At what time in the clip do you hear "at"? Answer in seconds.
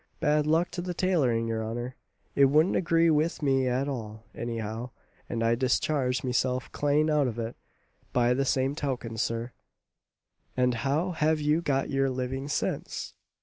3.67-3.87